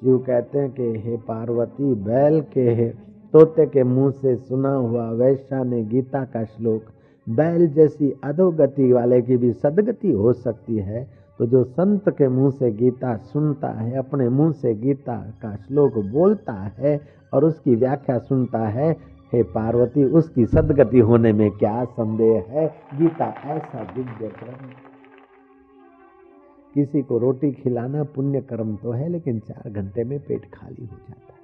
[0.00, 2.88] शिव कहते हैं कि, हे पार्वती, बैल के हे
[3.32, 6.82] तोते के मुँह से सुना हुआ वैश्या ने गीता का श्लोक,
[7.28, 12.50] बैल जैसी अधोगति वाले की भी सदगति हो सकती है। तो जो संत के मुँह
[12.50, 17.00] से गीता सुनता है, अपने मुँह से गीता का श्लोक बोलता है
[17.32, 18.96] और उसकी व्याख्या सुनता है
[19.32, 22.66] हे पार्वती, उसकी सदगति होने में क्या संदेह है?
[22.94, 24.70] गीता ऐसा दिव्य क्रम
[26.74, 30.96] किसी को रोटी खिलाना पुण्य कर्म तो है, लेकिन चार घंटे में पेट खाली हो
[30.98, 31.40] जाता है।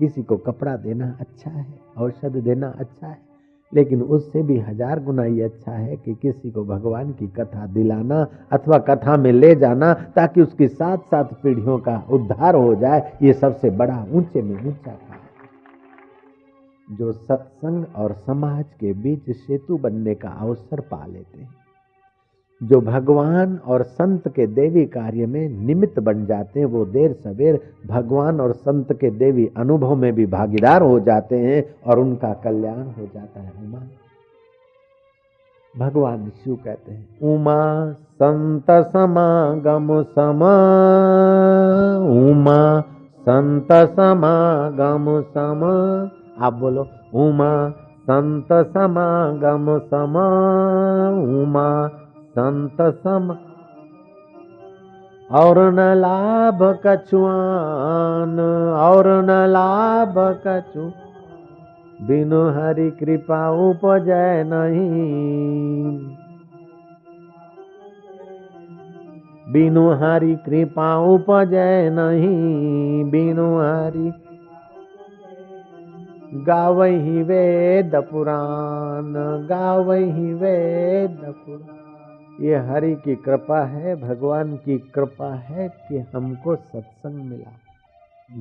[0.00, 1.66] किसी को कपड़ा देना अच्छा है,
[1.98, 3.18] औषध देना अच्छा है,
[3.72, 8.26] लेकिन उससे भी हज़ार गुना ये अच्छा है कि किसी को भगवान की कथा दिलाना
[8.52, 13.32] अथवा कथा में ले जाना ताकि उसकी साथ साथ पीढ़ियों का उद्धार हो जाए, ये
[13.32, 14.92] सबसे बड़ा ऊँचे में ऊँचा
[16.92, 21.48] जो सत्संग और समाज के बीच सेतु बनने का अवसर पा लेते हैं,
[22.62, 27.60] जो भगवान और संत के देवी कार्य में निमित्त बन जाते हैं, वो देर सवेर
[27.86, 32.82] भगवान और संत के देवी अनुभव में भी भागीदार हो जाते हैं और उनका कल्याण
[32.82, 33.80] हो जाता है। उमा।
[35.78, 40.54] भगवान शिव कहते हैं, उमा संत समागम समा,
[41.98, 42.80] उमा
[43.20, 46.10] संत समागम समा।
[46.42, 47.70] आप बोलो उमा
[48.10, 50.26] संत समागम समा
[51.08, 51.88] उमा
[52.38, 53.36] संत सम।
[55.32, 58.40] और न लाभ कछुआन
[58.78, 60.14] और न लाभ
[60.46, 60.92] कछु।
[62.06, 65.98] बिनु हरि कृपा उपजय नहीं।
[69.52, 74.12] बिनु हरि कृपा उपजय नहीं। बिनु हरि
[76.34, 79.14] गावही वेद पुराण
[79.46, 87.14] गावही वेद पुराण। ये हरि की कृपा है, भगवान की कृपा है कि हमको सत्संग
[87.30, 87.52] मिला।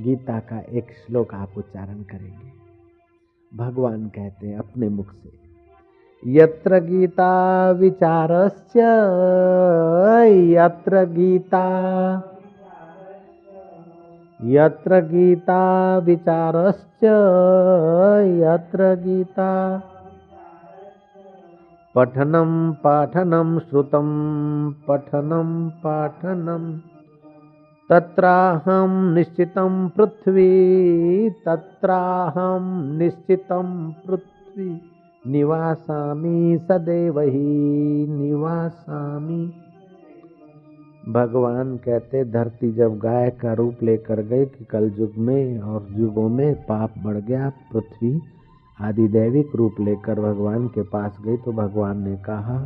[0.04, 2.52] गीता का एक श्लोक आप उच्चारण करेंगे।
[3.52, 5.32] भगवान कहते हैं अपने मुख से,
[6.24, 8.78] यत्र गीता विचारश्च
[10.52, 11.68] यत्र गीता
[14.44, 17.04] यत्र गीता विचारश्च
[18.44, 19.82] यत्र गीता
[21.96, 24.10] पठनं पाठनं श्रुतं
[24.72, 26.78] पठनं पाठनं।
[27.90, 34.82] तत्राहं निश्चितं पृथ्वी तत्राहं निश्चितं पृथ्वी।
[35.28, 39.52] निवासामि सदैव ही निवासामि
[41.08, 46.30] भगवान कहते, धरती जब गाय का रूप लेकर गए कि कल युग में और युगों
[46.30, 48.22] में पाप बढ़ गया, पृथ्वी
[48.82, 52.58] आदि दैविक रूप लेकर भगवान के पास गई तो भगवान ने कहा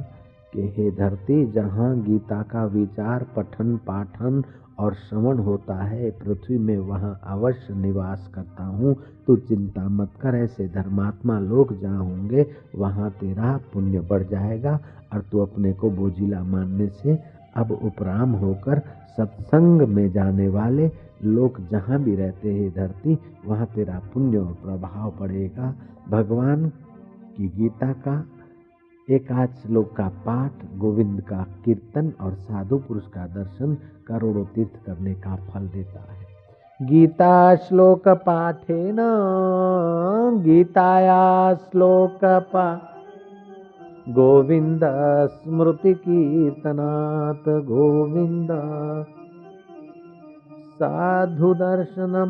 [0.53, 4.43] कि, हे धरती, जहाँ गीता का विचार, पठन, पाठन
[4.79, 8.95] और श्रवण होता है, पृथ्वी में वहाँ अवश्य निवास करता हूँ।
[9.27, 14.79] तू चिंता मत कर, ऐसे धर्मात्मा लोग जहाँ होंगे, वहाँ तेरा पुण्य बढ़ जाएगा।
[15.13, 18.81] और तू अपने को बोझिला मानने से अब उपराम होकर
[19.17, 20.91] सत्संग में जाने वाले
[21.23, 25.73] लोग जहाँ भी रहते हैं धरती, वहाँ तेरा पुण्य और प्रभाव पड़ेगा।
[26.09, 26.69] भगवान
[27.37, 28.23] की गीता का
[29.09, 34.85] एक आज श्लोक का पाठ, गोविंद का कीर्तन और साधु पुरुष का दर्शन करोड़ों तीर्थ
[34.85, 38.97] करने का फल देता है। गीता श्लोक पाठे न,
[40.43, 42.65] गीताया श्लोक पा
[44.09, 44.81] गोविंद
[45.27, 48.47] स्मृति कीर्तनात् गोविंद।
[50.75, 52.25] साधु दर्शन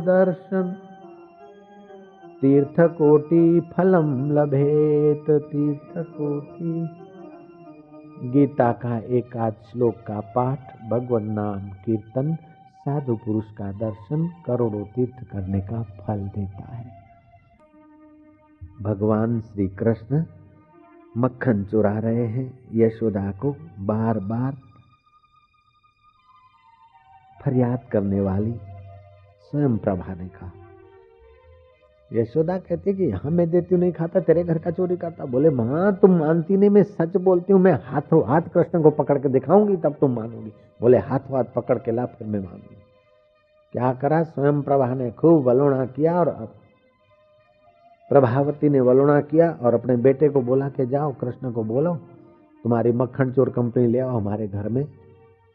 [0.00, 0.76] दर्शन।
[2.40, 6.88] तीर्थकोटि फलम लभेत, तीर्थकोटि।
[8.28, 10.58] गीता का एक आध श्लोक का पाठ,
[10.90, 12.34] भगवान नाम कीर्तन
[12.78, 16.99] साधु पुरुष का दर्शन करोड़ों तीर्थ करने का फल देता है।
[18.82, 20.24] भगवान श्री कृष्ण
[21.16, 24.56] मक्खन चुरा रहे हैं यशोदा को बार बार
[27.44, 28.52] फरियाद करने वाली
[29.50, 30.52] स्वयं प्रभा ने कहा।
[32.12, 35.50] यशोदा कहती कि यहाँ मैं देती हूँ, नहीं खाता, तेरे घर का चोरी करता। बोले,
[35.50, 39.28] माँ, तुम मानती नहीं, मैं सच बोलती हूँ, मैं हाथों हाथ कृष्ण को पकड़ के
[39.28, 42.82] दिखाऊँगी, तब तुम मानोगी। बोले, हाथों हाथ पकड़ के ला फिर मैं मानूँगी।
[43.72, 44.22] क्या करा?
[44.22, 46.59] स्वयं प्रभा ने खूब वलोणा किया और
[48.10, 51.94] प्रभावती ने वलोणा किया और अपने बेटे को बोला कि जाओ, कृष्ण को बोलो,
[52.62, 54.88] तुम्हारी मक्खन चोर कंपनी ले आओ हमारे घर में।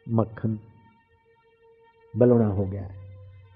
[0.10, 0.60] मक्खन
[2.18, 2.96] बलोणा हो गया है।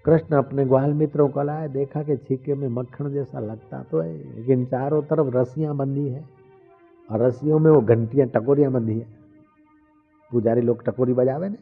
[0.05, 4.35] कृष्ण अपने ग्वाल मित्रों को लाए, देखा कि छीके में मक्खन जैसा लगता तो है,
[4.35, 6.25] लेकिन चारों तरफ़ रस्सियाँ बंधी है
[7.11, 9.07] और रस्सियों में वो घंटियाँ, टकोरियाँ बंधी है।
[10.31, 11.55] पुजारी लोग टकोरी बजावे ने,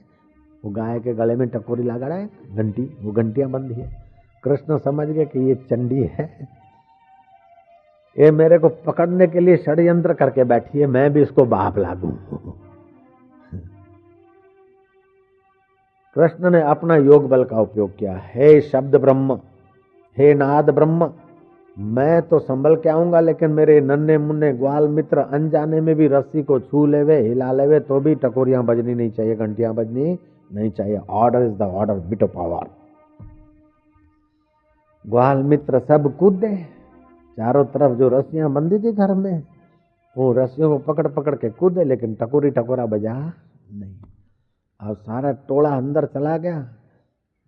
[0.65, 4.03] वो गाय के गले में टकोरी लगा रहे घंटी, वो घंटियाँ बंधी है।
[4.43, 6.57] कृष्ण समझ गए कि ये चंडी है
[8.17, 12.11] ये मेरे को पकड़ने के लिए षड्यंत्र करके बैठी है, मैं भी इसको बाप लागू।
[16.15, 19.39] कृष्ण ने अपना योग बल का उपयोग किया। हे शब्द ब्रह्म,
[20.17, 21.09] हे नाद ब्रह्म,
[21.77, 26.43] मैं तो संभल के आऊँगा, लेकिन मेरे नन्हे मुन्ने ग्वाल मित्र अनजाने में भी रस्सी
[26.43, 30.17] को छू लेवे, हिला लेवे तो भी टकोरियाँ बजनी नहीं चाहिए, घंटियाँ बजनी
[30.51, 32.67] नहीं चाहिए। Order is the order bit power
[35.05, 36.76] ग्वाल मित्र सब कूदे।
[37.37, 39.43] चारों तरफ़ जो रस्सियाँ बंदी थी घर में,
[40.17, 43.33] वो रस्सियों को पकड़ पकड़ के कूदे, लेकिन टकोरी टकोरा बजा
[43.71, 43.99] नहीं।
[44.81, 46.75] और सारा टोला अंदर चला गया।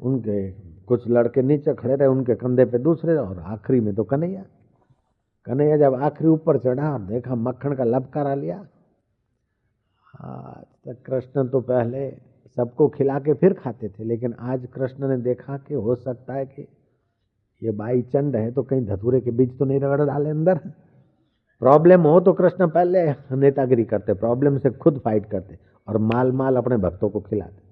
[0.01, 0.51] उनके
[0.85, 4.45] कुछ लड़के नीचे खड़े रहे, उनके कंधे पे दूसरे और आखिरी में तो कन्हैया।
[5.45, 8.65] कन्हैया जब आखिरी ऊपर चढ़ा और देखा मक्खन का लपकारा लिया।
[10.21, 12.11] आज तक कृष्ण तो पहले
[12.55, 16.45] सबको खिला के फिर खाते थे, लेकिन आज कृष्ण ने देखा कि हो सकता है
[16.45, 16.67] कि
[17.61, 20.57] ये बाई चंड है तो कहीं धतूरे के बीच तो नहीं रगड़ डाले अंदर।
[21.61, 23.05] प्रॉब्लम हो तो कृष्ण पहले
[23.37, 27.67] नेतागिरी करते प्रॉब्लम से खुद फाइट करते और माल माल अपने भक्तों को खिलाते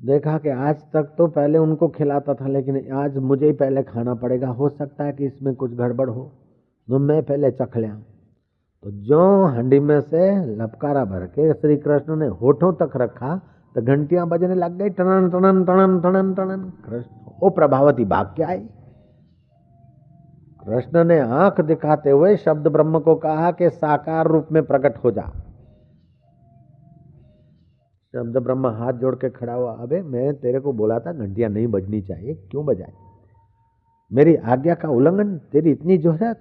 [0.00, 4.14] देखा कि आज तक तो पहले उनको खिलाता था, लेकिन आज मुझे ही पहले खाना
[4.14, 6.30] पड़ेगा। हो सकता है कि इसमें कुछ गड़बड़ हो
[6.88, 7.94] तो मैं पहले चख लिया
[8.84, 10.24] तो जो हंडी में से
[10.56, 13.40] लपकारा भर के श्री कृष्ण ने होठों तक रखा
[13.74, 17.10] तो घंटियाँ बजने लग गई, टनन टनन टनन टनन टनन। कृष्ण,
[17.42, 18.58] ओ प्रभावती, भाग के आई
[20.62, 25.10] कृष्ण ने आँख दिखाते हुए शब्द ब्रह्म को कहा कि साकार रूप में प्रकट हो
[25.10, 25.22] जा।
[28.14, 31.66] शब्द ब्रह्म हाथ जोड़ के खड़ा हुआ, अबे मैं तेरे को बोला था घंटियाँ नहीं
[31.68, 32.92] बजनी चाहिए, क्यों बजाई
[34.10, 36.40] मेरी आज्ञा का उल्लंघन, तेरी इतनी जोहरत?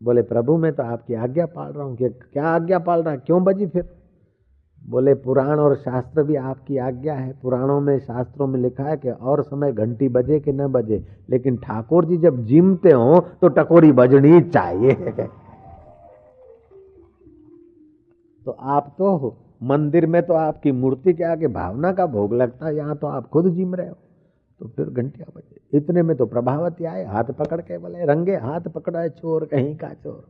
[0.00, 3.66] बोले, प्रभु, मैं तो आपकी आज्ञा पाल रहा हूँ, क्या आज्ञा पाल रहा क्यों बजी
[3.66, 3.84] फिर?
[4.84, 9.10] बोले, पुराण और शास्त्र भी आपकी आज्ञा है। पुराणों में, शास्त्रों में लिखा है कि
[9.10, 13.92] और समय घंटी बजे कि न बजे, लेकिन ठाकुर जी जब जिमते हो तो टकोरी
[13.92, 14.94] बजनी चाहिए।
[18.46, 22.66] तो आप तो हो, मंदिर में तो आपकी मूर्ति के आगे भावना का भोग लगता
[22.66, 23.96] है, यहाँ तो आप खुद जिम रहे हो।
[24.60, 28.60] तो फिर घंटिया बजे। इतने में तो प्रभावती आए, हाथ पकड़ के बोले, रंगे हाथ
[28.60, 30.24] पकड़ा है चोर कहीं का चोर।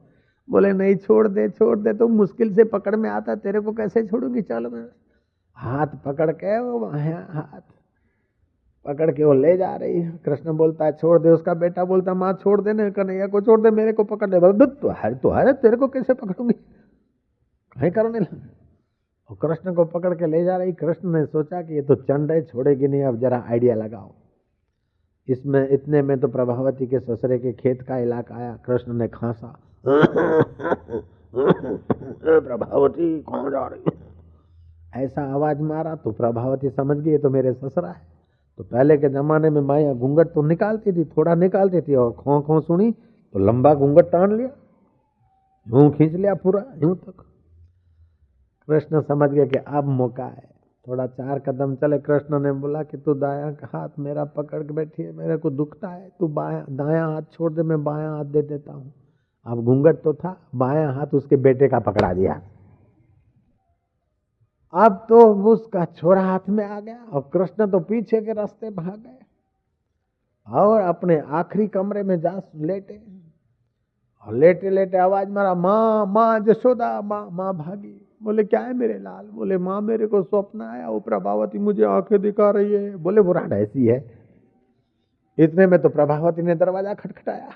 [0.48, 4.02] बोले, नहीं, छोड़ दे छोड़ दे तो मुश्किल से पकड़ में आता, तेरे को कैसे
[4.06, 4.42] छोड़ूँगी?
[4.42, 4.86] चल मैं
[5.56, 7.60] हाथ पकड़ के वो हाथ
[8.86, 12.14] पकड़ के वो ले जा रही है। कृष्ण बोलता है, छोड़ दे उसका बेटा। बोलता
[12.14, 15.14] माँ, छोड़ दे ना कन्हैया को छोड़ दे, मेरे को पकड़ दे। बोले तो हर
[15.14, 16.54] तो हर, तेरे को कैसे पकड़ूँगी?
[17.72, 18.52] कहीं करने लगे
[19.40, 22.42] कृष्ण को पकड़ के ले जा रही। कृष्ण ने सोचा कि ये तो चंड है,
[22.42, 24.12] छोड़ेगी नहीं, अब जरा आइडिया लगाओ।
[25.28, 29.58] इसमें इतने में तो प्रभावती के ससुरे के खेत का इलाका आया कृष्ण ने खांसा।
[31.34, 38.02] प्रभावती कौन जा रही ऐसा आवाज़ मारा तो प्रभावती समझ गई तो मेरे ससुरा है।
[38.58, 42.40] तो पहले के जमाने में माया घूंघट तो निकालती थी थोड़ा निकालती थी और खो
[42.40, 42.90] खो सुनी
[43.34, 44.48] तो लंबा घूंघट टान लिया।
[45.68, 47.24] यूँ खींच लिया पूरा यूँ तक।
[48.68, 50.53] कृष्ण समझ गए कि अब मौका है।
[50.86, 55.02] थोड़ा चार कदम चले, कृष्ण ने बोला कि तू दाया हाथ मेरा पकड़ के बैठी
[55.02, 58.42] है, मेरे को दुखता है, तू बाया, दाया हाथ छोड़ दे, मैं बाया हाथ दे
[58.42, 58.92] देता हूँ।
[59.46, 62.40] अब घूंघट तो था, बाया हाथ उसके बेटे का पकड़ा दिया
[64.72, 68.94] अब तो उसका छोरा हाथ में आ गया और कृष्ण तो पीछे के रास्ते भाग
[68.94, 69.18] गए
[70.48, 73.00] और अपने आखिरी कमरे में जा लेटे।
[74.26, 78.98] और लेटे लेटे आवाज़ मारा, माँ माँ जशोदा माँ माँ भागी। बोले, क्या है मेरे
[78.98, 79.26] लाल?
[79.26, 83.48] बोले, माँ, मेरे को स्वप्न आया, वो प्रभावती मुझे आँखें दिखा रही है। बोले बुरा
[83.52, 84.10] ऐसी है।
[85.38, 87.50] इतने में तो प्रभावती ने दरवाज़ा खटखटाया।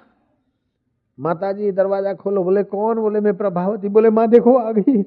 [1.21, 2.99] माता जी दरवाज़ा खोलो। बोले, कौन?
[2.99, 5.03] बोले, मैं प्रभावती। बोले, माँ, देखो आ गई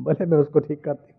[0.00, 1.14] बोले, मैं उसको ठीक करती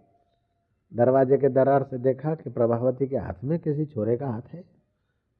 [0.97, 4.59] दरवाजे के दरार से देखा कि प्रभावती के हाथ में किसी छोरे का हाथ है।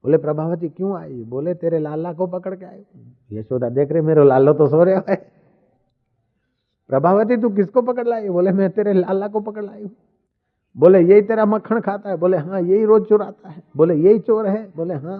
[0.04, 1.24] बोले, प्रभावती क्यों आई?
[1.24, 2.84] बोले, तेरे लाला को पकड़ के आए
[3.32, 5.43] यशोदा, देख रहे मेरे लालो तो सो रहे है।
[6.94, 9.90] प्रभावती, तू किसको पकड़ लाई बोले, मैं तेरे लाला को पकड़ लाई हूँ।
[10.76, 12.16] बोले, यही तेरा मक्खन खाता है?
[12.16, 14.62] बोले हाँ यही रोज चुराता है। बोले, यही चोर है?
[14.76, 15.18] बोले हाँ।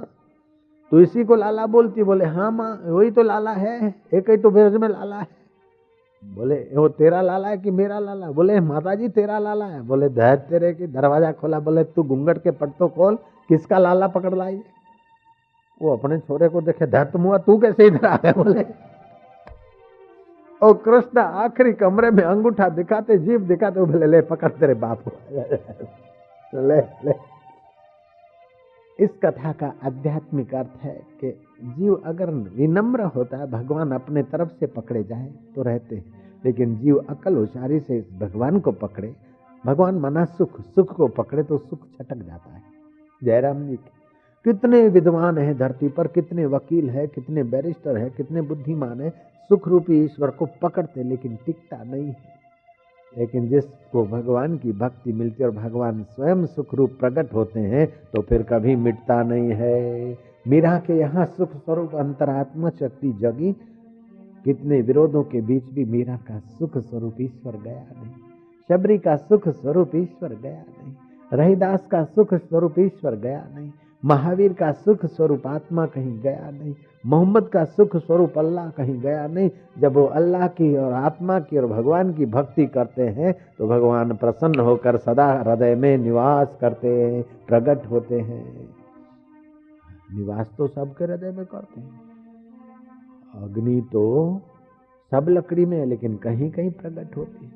[0.92, 2.02] तो इसी को लाला बोलती?
[2.02, 5.26] बोले हाँ माँ, वही तो लाला है, एक ही तो भेज में लाला है।
[6.22, 8.30] बोले वो तेरा लाला है कि मेरा लाला?
[8.30, 12.38] बोले माता जी तेरा लाला है। बोले धैर तेरे की दरवाज़ा खोला। बोले, तू घूंघट
[12.38, 14.62] के पट्टो खोल किसका लाला पकड़ लाई
[15.80, 18.32] वो अपने छोरे को देखे धैर तुम हुआ, तू कैसे इधर आ गया?
[18.32, 18.62] बोले
[20.62, 25.12] और कृष्ण, आखिरी कमरे में अंगूठा दिखाते जीव दिखाते बोले, ले, पकड़ तेरे बाप को।
[26.68, 27.34] ले ले।
[29.00, 31.30] इस कथा का आध्यात्मिक अर्थ है कि
[31.64, 36.04] जीव अगर विनम्र होता है भगवान अपने तरफ़ से पकड़े जाए तो रहते हैं।
[36.44, 39.14] लेकिन जीव अकल होशारी से भगवान को पकड़े,
[39.66, 42.62] भगवान मना सुख सुख को पकड़े तो सुख छटक जाता है।
[43.24, 43.76] जयराम जी
[44.44, 49.68] कितने विद्वान हैं धरती पर, कितने वकील है, कितने बैरिस्टर है, कितने बुद्धिमान है सुख
[49.68, 52.32] रूपी ईश्वर को पकड़ते, लेकिन टिकता नहीं है।
[53.18, 57.86] लेकिन जिसको भगवान की भक्ति मिलती है और भगवान स्वयं सुख रूप प्रकट होते हैं
[58.14, 63.52] तो फिर कभी मिटता नहीं है। मीरा के यहाँ सुख स्वरूप अंतरात्मा शक्ति जगी।
[64.44, 68.12] कितने विरोधों के बीच भी मीरा का सुख स्वरूप ईश्वर गया नहीं।
[68.70, 70.94] शबरी का सुख स्वरूप ईश्वर गया नहीं।
[71.32, 73.70] रहीदास का सुख स्वरूप ईश्वर गया नहीं।
[74.04, 79.26] महावीर का सुख स्वरूप आत्मा कहीं गया नहीं, मोहम्मद का सुख स्वरूप अल्लाह कहीं गया
[79.28, 83.68] नहीं। जब वो अल्लाह की और आत्मा की और भगवान की भक्ति करते हैं तो
[83.68, 88.44] भगवान प्रसन्न होकर सदा हृदय में निवास करते हैं प्रकट होते हैं।
[90.14, 92.00] निवास तो सबके हृदय में करते हैं।
[93.42, 94.04] अग्नि तो
[95.12, 97.52] सब लकड़ी में है, लेकिन कहीं कहीं प्रकट होती है।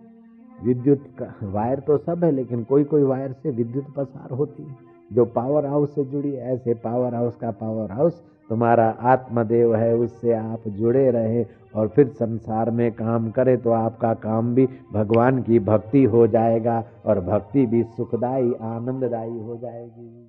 [0.65, 5.25] विद्युत वायर तो सब है, लेकिन कोई कोई वायर से विद्युत प्रसार होती है। जो
[5.25, 10.69] पावर हाउस से जुड़ी ऐसे पावर हाउस का पावर हाउस तुम्हारा आत्मदेव है, उससे आप
[10.69, 11.45] जुड़े रहें
[11.75, 16.83] और फिर संसार में काम करें तो आपका काम भी भगवान की भक्ति हो जाएगा
[17.07, 20.28] और भक्ति भी सुखदाई आनंददायी हो जाएगी।